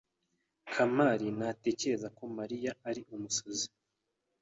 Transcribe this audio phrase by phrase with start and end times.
[0.73, 3.67] Kamari ntatekereza ko Mariya ari umusazi.